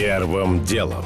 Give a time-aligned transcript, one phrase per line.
[0.00, 1.04] Первым делом.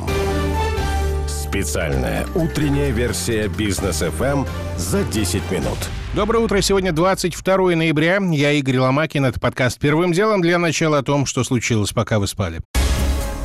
[1.27, 4.47] Специальная утренняя версия бизнес FM
[4.77, 5.79] за 10 минут.
[6.15, 6.61] Доброе утро.
[6.61, 8.21] Сегодня 22 ноября.
[8.31, 9.25] Я Игорь Ломакин.
[9.25, 12.61] Это подкаст «Первым делом» для начала о том, что случилось, пока вы спали.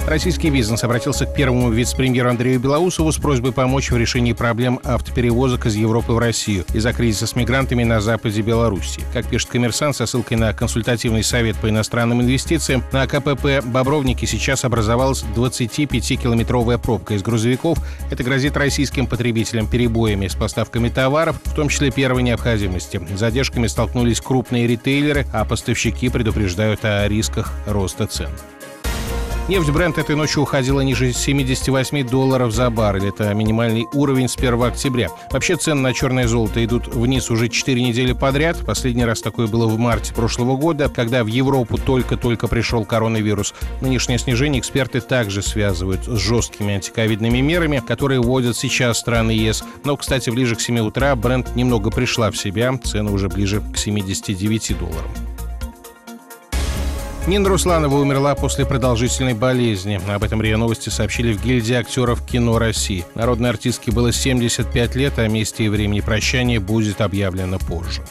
[0.10, 5.68] Российский бизнес обратился к первому вице-премьеру Андрею Белоусову с просьбой помочь в решении проблем автоперевозок
[5.68, 9.02] из Европы в Россию из-за кризиса с мигрантами на западе Беларуси.
[9.14, 14.66] Как пишет коммерсант со ссылкой на консультативный совет по иностранным инвестициям, на КПП «Бобровники» сейчас
[14.66, 17.78] образовалась 25-километровая пробка из грузовиков.
[18.10, 23.00] Это грозит российским потребителям перебоями с поставками товаров, в том числе первой необходимости.
[23.16, 28.30] С задержками столкнулись крупные ритейлеры, а поставщики предупреждают о рисках роста цен.
[29.50, 33.08] Нефть бренд этой ночью уходила ниже 78 долларов за баррель.
[33.08, 35.10] Это минимальный уровень с 1 октября.
[35.32, 38.64] Вообще цены на черное золото идут вниз уже 4 недели подряд.
[38.64, 43.56] Последний раз такое было в марте прошлого года, когда в Европу только-только пришел коронавирус.
[43.82, 49.64] Нынешнее снижение эксперты также связывают с жесткими антиковидными мерами, которые вводят сейчас страны ЕС.
[49.84, 52.80] Но, кстати, ближе к 7 утра бренд немного пришла в себя.
[52.84, 55.10] Цены уже ближе к 79 долларам.
[57.28, 60.00] Нина Русланова умерла после продолжительной болезни.
[60.08, 63.06] Об этом РИА Новости сообщили в гильдии актеров кино России.
[63.14, 68.02] Народной артистке было 75 лет, а месте и времени прощания будет объявлено позже.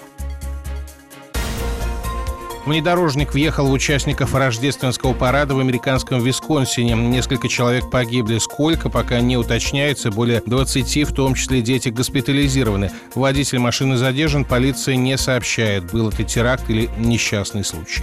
[2.68, 6.94] Внедорожник въехал в участников рождественского парада в американском Висконсине.
[6.94, 8.36] Несколько человек погибли.
[8.36, 10.10] Сколько, пока не уточняется.
[10.10, 12.90] Более 20, в том числе дети, госпитализированы.
[13.14, 14.44] Водитель машины задержан.
[14.44, 18.02] Полиция не сообщает, был это теракт или несчастный случай.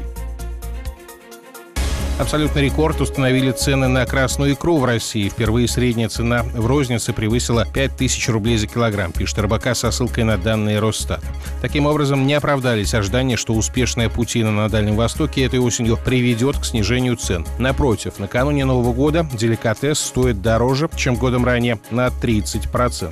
[2.17, 5.27] Абсолютный рекорд установили цены на красную икру в России.
[5.27, 10.37] Впервые средняя цена в рознице превысила 5000 рублей за килограмм, пишет РБК со ссылкой на
[10.37, 11.25] данные Росстата.
[11.61, 16.63] Таким образом, не оправдались ожидания, что успешная путина на Дальнем Востоке этой осенью приведет к
[16.63, 17.45] снижению цен.
[17.59, 23.11] Напротив, накануне Нового года деликатес стоит дороже, чем годом ранее на 30%.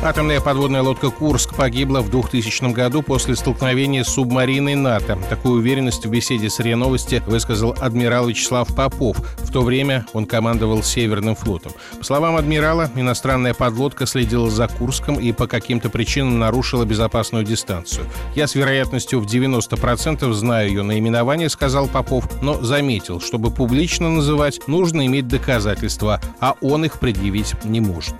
[0.00, 5.18] Атомная подводная лодка «Курск» погибла в 2000 году после столкновения с субмариной НАТО.
[5.28, 9.16] Такую уверенность в беседе с РИА Новости высказал адмирал Вячеслав Попов.
[9.38, 11.72] В то время он командовал Северным флотом.
[11.98, 18.06] По словам адмирала, иностранная подлодка следила за Курском и по каким-то причинам нарушила безопасную дистанцию.
[18.36, 24.60] «Я с вероятностью в 90% знаю ее наименование»,— сказал Попов, но заметил, чтобы публично называть,
[24.68, 28.14] нужно иметь доказательства, а он их предъявить не может.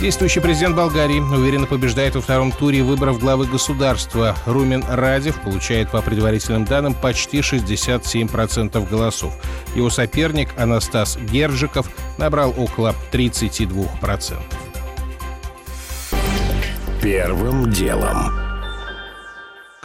[0.00, 4.36] Действующий президент Болгарии уверенно побеждает во втором туре выборов главы государства.
[4.44, 9.34] Румен Радев получает по предварительным данным почти 67% голосов.
[9.74, 14.34] Его соперник Анастас Герджиков набрал около 32%.
[17.00, 18.45] Первым делом.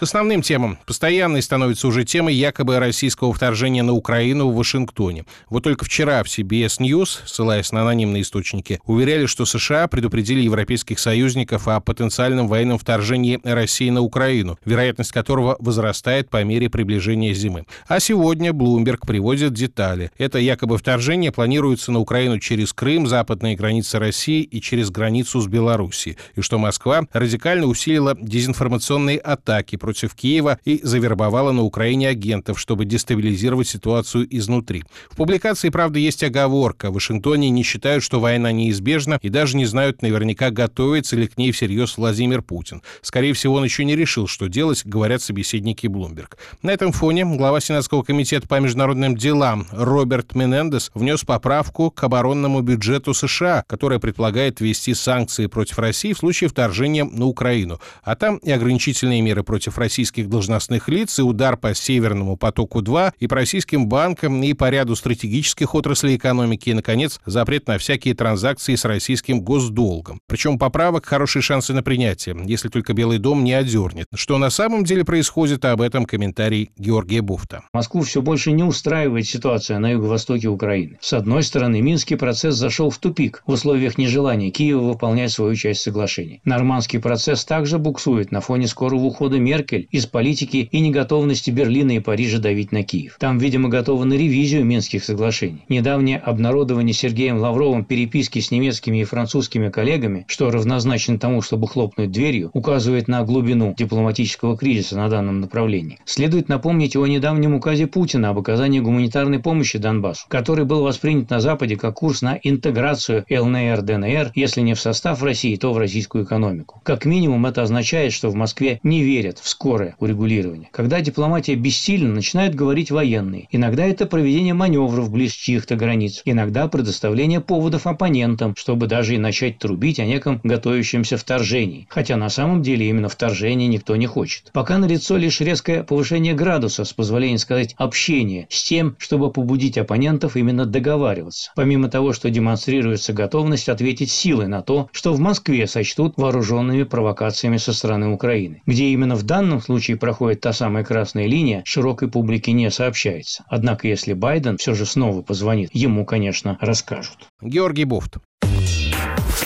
[0.01, 0.79] К основным темам.
[0.87, 5.25] Постоянной становится уже тема якобы российского вторжения на Украину в Вашингтоне.
[5.47, 10.97] Вот только вчера в CBS News, ссылаясь на анонимные источники, уверяли, что США предупредили европейских
[10.97, 17.67] союзников о потенциальном военном вторжении России на Украину, вероятность которого возрастает по мере приближения зимы.
[17.87, 20.09] А сегодня Bloomberg приводит детали.
[20.17, 25.45] Это якобы вторжение планируется на Украину через Крым, западные границы России и через границу с
[25.45, 26.17] Белоруссией.
[26.35, 32.57] И что Москва радикально усилила дезинформационные атаки против против Киева и завербовала на Украине агентов,
[32.57, 34.85] чтобы дестабилизировать ситуацию изнутри.
[35.09, 36.89] В публикации, правда, есть оговорка.
[36.89, 41.37] В Вашингтоне не считают, что война неизбежна и даже не знают наверняка, готовится ли к
[41.37, 42.81] ней всерьез Владимир Путин.
[43.01, 46.37] Скорее всего, он еще не решил, что делать, говорят собеседники Bloomberg.
[46.61, 52.61] На этом фоне глава Сенатского комитета по международным делам Роберт Менендес внес поправку к оборонному
[52.61, 58.37] бюджету США, которая предполагает ввести санкции против России в случае вторжения на Украину, а там
[58.37, 63.87] и ограничительные меры против российских должностных лиц и удар по Северному потоку-2 и по российским
[63.87, 69.41] банкам и по ряду стратегических отраслей экономики и, наконец, запрет на всякие транзакции с российским
[69.41, 70.19] госдолгом.
[70.27, 74.05] Причем поправок хорошие шансы на принятие, если только Белый дом не одернет.
[74.13, 77.63] Что на самом деле происходит, об этом комментарий Георгия Буфта.
[77.73, 80.97] Москву все больше не устраивает ситуация на юго-востоке Украины.
[81.01, 85.81] С одной стороны, Минский процесс зашел в тупик в условиях нежелания Киева выполнять свою часть
[85.81, 86.41] соглашений.
[86.43, 91.91] Нормандский процесс также буксует на фоне скорого ухода Меркель Меркель из политики и неготовности Берлина
[91.91, 93.17] и Парижа давить на Киев.
[93.19, 95.63] Там, видимо, готовы на ревизию Минских соглашений.
[95.69, 102.11] Недавнее обнародование Сергеем Лавровым переписки с немецкими и французскими коллегами, что равнозначно тому, чтобы хлопнуть
[102.11, 105.99] дверью, указывает на глубину дипломатического кризиса на данном направлении.
[106.05, 111.39] Следует напомнить о недавнем указе Путина об оказании гуманитарной помощи Донбассу, который был воспринят на
[111.39, 116.81] Западе как курс на интеграцию ЛНР-ДНР, если не в состав России, то в российскую экономику.
[116.83, 120.69] Как минимум это означает, что в Москве не верят в скорое урегулирование.
[120.71, 123.47] Когда дипломатия бессильна, начинают говорить военные.
[123.51, 126.23] Иногда это проведение маневров близ чьих-то границ.
[126.25, 131.85] Иногда предоставление поводов оппонентам, чтобы даже и начать трубить о неком готовящемся вторжении.
[131.91, 134.49] Хотя на самом деле именно вторжение никто не хочет.
[134.51, 140.37] Пока налицо лишь резкое повышение градуса, с позволения сказать, общения, с тем, чтобы побудить оппонентов
[140.37, 141.51] именно договариваться.
[141.55, 147.57] Помимо того, что демонстрируется готовность ответить силой на то, что в Москве сочтут вооруженными провокациями
[147.57, 148.63] со стороны Украины.
[148.65, 153.43] Где именно в данном случае проходит та самая красная линия, широкой публике не сообщается.
[153.47, 157.27] Однако, если Байден все же снова позвонит, ему, конечно, расскажут.
[157.41, 158.17] Георгий Буфт.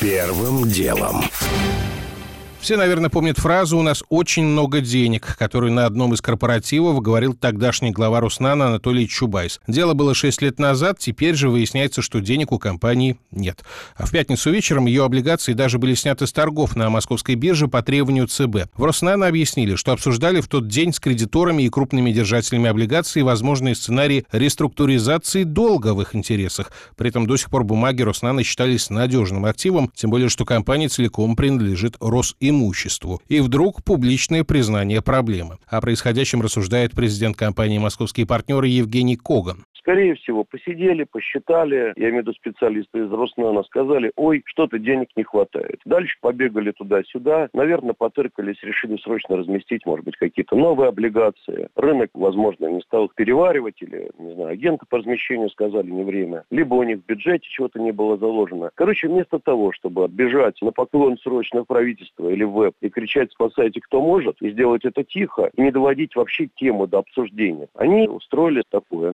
[0.02, 1.24] Первым делом.
[2.66, 7.36] Все, наверное, помнят фразу «У нас очень много денег», которую на одном из корпоративов говорил
[7.36, 9.62] тогдашний глава Руснана Анатолий Чубайс.
[9.68, 13.64] Дело было 6 лет назад, теперь же выясняется, что денег у компании нет.
[13.96, 17.84] А в пятницу вечером ее облигации даже были сняты с торгов на московской бирже по
[17.84, 18.72] требованию ЦБ.
[18.76, 23.76] В Роснано объяснили, что обсуждали в тот день с кредиторами и крупными держателями облигаций возможные
[23.76, 26.72] сценарии реструктуризации долга в их интересах.
[26.98, 31.36] При этом до сих пор бумаги Роснано считались надежным активом, тем более, что компания целиком
[31.36, 33.22] принадлежит Росим имуществу.
[33.28, 35.58] И вдруг публичное признание проблемы.
[35.68, 39.66] О происходящем рассуждает президент компании «Московские партнеры» Евгений Коган.
[39.86, 45.10] Скорее всего, посидели, посчитали, я имею в виду специалисты из Роснана, сказали, ой, что-то денег
[45.16, 45.80] не хватает.
[45.86, 51.70] Дальше побегали туда-сюда, наверное, потыркались, решили срочно разместить, может быть, какие-то новые облигации.
[51.76, 56.46] Рынок, возможно, не стал их переваривать, или, не знаю, агенты по размещению сказали не время.
[56.50, 58.72] Либо у них в бюджете чего-то не было заложено.
[58.74, 63.32] Короче, вместо того, чтобы отбежать на поклон срочно в правительство или в веб и кричать
[63.34, 68.08] «спасайте, кто может», и сделать это тихо, и не доводить вообще тему до обсуждения, они
[68.08, 69.14] устроили такое.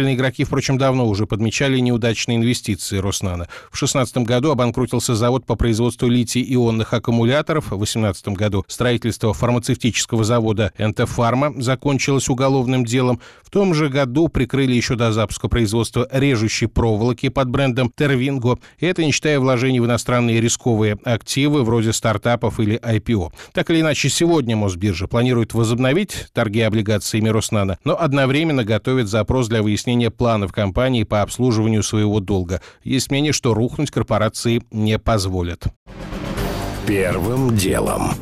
[0.00, 3.48] Внимательные игроки, впрочем, давно уже подмечали неудачные инвестиции Роснана.
[3.70, 7.66] В 2016 году обанкротился завод по производству литий-ионных аккумуляторов.
[7.66, 13.20] В 2018 году строительство фармацевтического завода «НТ-Фарма» закончилось уголовным делом.
[13.42, 18.58] В том же году прикрыли еще до запуска производства режущей проволоки под брендом «Тервинго».
[18.78, 23.32] Это не считая вложений в иностранные рисковые активы, вроде стартапов или IPO.
[23.52, 29.62] Так или иначе, сегодня Мосбиржа планирует возобновить торги облигациями Роснана, но одновременно готовит запрос для
[29.62, 32.60] выяснения планов компании по обслуживанию своего долга.
[32.84, 35.64] Есть мнение, что рухнуть корпорации не позволят.
[36.86, 38.12] Первым делом.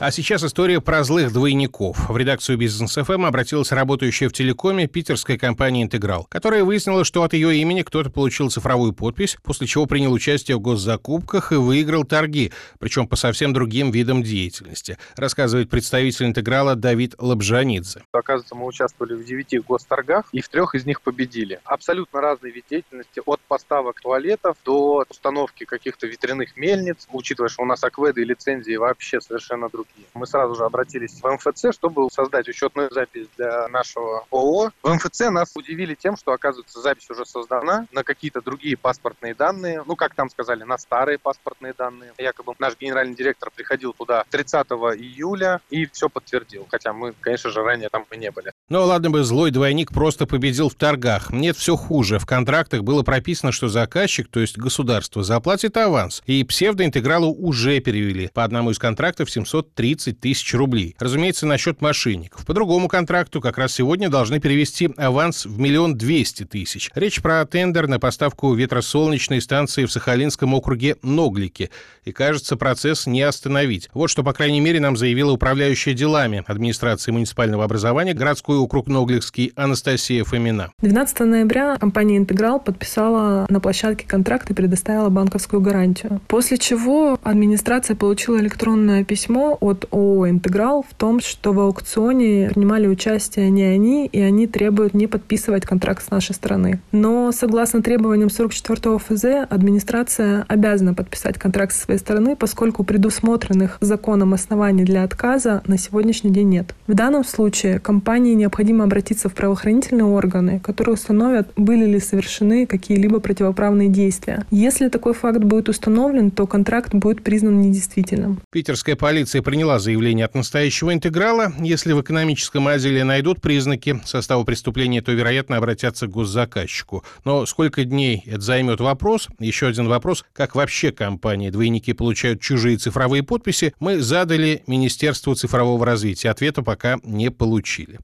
[0.00, 2.10] А сейчас история про злых двойников.
[2.10, 7.32] В редакцию Бизнес ФМ обратилась работающая в телекоме питерская компания «Интеграл», которая выяснила, что от
[7.32, 12.52] ее имени кто-то получил цифровую подпись, после чего принял участие в госзакупках и выиграл торги,
[12.80, 18.02] причем по совсем другим видам деятельности, рассказывает представитель «Интеграла» Давид Лабжанидзе.
[18.10, 21.60] Оказывается, мы участвовали в девяти госторгах и в трех из них победили.
[21.64, 27.66] Абсолютно разный вид деятельности, от поставок туалетов до установки каких-то ветряных мельниц, учитывая, что у
[27.66, 30.08] нас акведы и лицензии вообще совершенно другие другие.
[30.14, 34.70] Мы сразу же обратились в МФЦ, чтобы создать учетную запись для нашего ООО.
[34.82, 39.82] В МФЦ нас удивили тем, что, оказывается, запись уже создана на какие-то другие паспортные данные.
[39.86, 42.12] Ну, как там сказали, на старые паспортные данные.
[42.18, 44.66] Якобы наш генеральный директор приходил туда 30
[44.96, 46.66] июля и все подтвердил.
[46.70, 48.53] Хотя мы, конечно же, ранее там и не были.
[48.70, 51.30] Ну, ладно бы злой двойник просто победил в торгах.
[51.30, 52.18] Нет, все хуже.
[52.18, 56.22] В контрактах было прописано, что заказчик, то есть государство, заплатит аванс.
[56.24, 58.30] И псевдоинтегралу уже перевели.
[58.32, 60.96] По одному из контрактов 700 30 тысяч рублей.
[60.98, 62.46] Разумеется, насчет мошенников.
[62.46, 66.90] По другому контракту как раз сегодня должны перевести аванс в миллион двести тысяч.
[66.94, 71.68] Речь про тендер на поставку ветросолнечной станции в Сахалинском округе Ноглики.
[72.06, 73.90] И, кажется, процесс не остановить.
[73.92, 79.52] Вот что, по крайней мере, нам заявила управляющая делами администрации муниципального образования городской округ Ногликский
[79.56, 80.70] Анастасия Фомина.
[80.80, 86.20] 12 ноября компания «Интеграл» подписала на площадке контракт и предоставила банковскую гарантию.
[86.28, 92.86] После чего администрация получила электронное письмо от ООО «Интеграл» в том, что в аукционе принимали
[92.86, 96.80] участие не они, и они требуют не подписывать контракт с нашей стороны.
[96.90, 104.32] Но согласно требованиям 44 ФЗ, администрация обязана подписать контракт со своей стороны, поскольку предусмотренных законом
[104.32, 106.74] оснований для отказа на сегодняшний день нет.
[106.86, 113.18] В данном случае компании необходимо обратиться в правоохранительные органы, которые установят, были ли совершены какие-либо
[113.20, 114.44] противоправные действия.
[114.50, 118.40] Если такой факт будет установлен, то контракт будет признан недействительным.
[118.52, 121.54] Питерская полиция приняла заявление от настоящего интеграла.
[121.58, 127.02] Если в экономическом отделе найдут признаки состава преступления, то, вероятно, обратятся к госзаказчику.
[127.24, 129.28] Но сколько дней это займет вопрос?
[129.38, 130.22] Еще один вопрос.
[130.34, 133.72] Как вообще компании-двойники получают чужие цифровые подписи?
[133.80, 136.28] Мы задали Министерству цифрового развития.
[136.28, 138.00] Ответа пока не получили.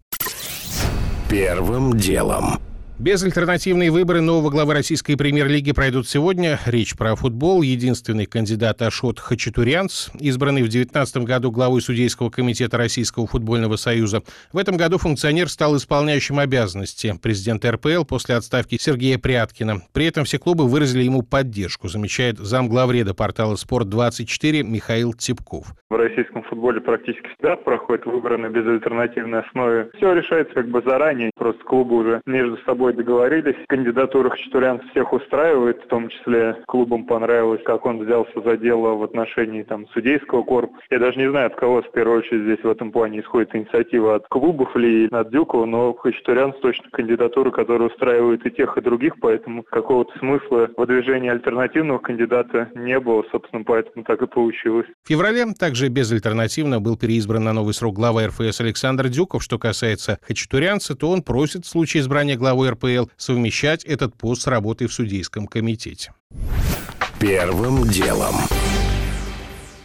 [1.31, 2.70] Первым делом.
[3.01, 6.59] Безальтернативные выборы нового главы российской премьер-лиги пройдут сегодня.
[6.67, 7.63] Речь про футбол.
[7.63, 14.21] Единственный кандидат Ашот Хачатурянц, избранный в 2019 году главой судейского комитета Российского футбольного союза.
[14.53, 19.81] В этом году функционер стал исполняющим обязанности президента РПЛ после отставки Сергея Пряткина.
[19.95, 25.73] При этом все клубы выразили ему поддержку, замечает замглавреда портала «Спорт-24» Михаил Цепков.
[25.89, 29.91] В российском футболе практически всегда проходят выборы на безальтернативной основе.
[29.97, 31.31] Все решается как бы заранее.
[31.35, 33.57] Просто клубы уже между собой собой договорились.
[33.69, 39.03] Кандидатура Хачатурян всех устраивает, в том числе клубам понравилось, как он взялся за дело в
[39.03, 40.83] отношении там судейского корпуса.
[40.91, 44.17] Я даже не знаю, от кого в первую очередь здесь в этом плане исходит инициатива,
[44.17, 49.15] от клубов ли, от Дюкова, но Хачатурян точно кандидатура, которая устраивает и тех, и других,
[49.21, 54.87] поэтому какого-то смысла в выдвижении альтернативного кандидата не было, собственно, поэтому так и получилось.
[55.05, 59.43] В феврале также безальтернативно был переизбран на новый срок глава РФС Александр Дюков.
[59.43, 64.43] Что касается Хачатурянца, то он просит в случае избрания главой РФС РПЛ совмещать этот пост
[64.43, 66.13] с работой в судейском комитете.
[67.19, 68.37] Первым делом.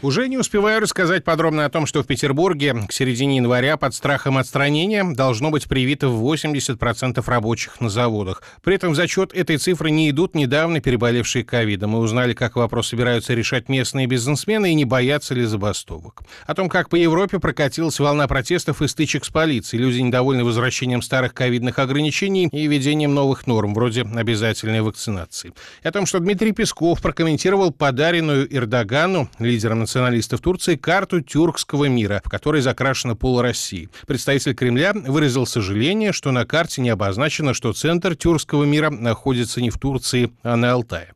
[0.06, 4.38] Уже не успеваю рассказать подробно о том, что в Петербурге к середине января под страхом
[4.38, 8.44] отстранения должно быть привито 80% рабочих на заводах.
[8.64, 11.90] При этом в зачет этой цифры не идут недавно переболевшие ковидом.
[11.90, 16.22] Мы узнали, как вопрос собираются решать местные бизнесмены и не боятся ли забастовок.
[16.46, 19.82] О том, как по Европе прокатилась волна протестов и стычек с полицией.
[19.82, 25.52] Люди недовольны возвращением старых ковидных ограничений и введением новых норм, вроде обязательной вакцинации.
[25.84, 31.86] И о том, что Дмитрий Песков прокомментировал подаренную Эрдогану, лидером национальной националистов Турции карту тюркского
[31.86, 33.90] мира, в которой закрашена пол России.
[34.06, 39.70] Представитель Кремля выразил сожаление, что на карте не обозначено, что центр тюркского мира находится не
[39.70, 41.14] в Турции, а на Алтае.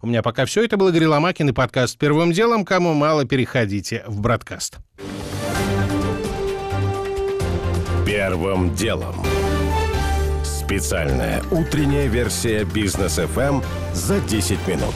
[0.00, 0.64] У меня пока все.
[0.64, 2.64] Это был Игорь Ломакин и подкаст «Первым делом».
[2.64, 4.78] Кому мало, переходите в бродкаст.
[8.06, 9.14] Первым делом.
[10.42, 13.60] Специальная утренняя версия «Бизнес-ФМ»
[13.92, 14.94] за 10 минут.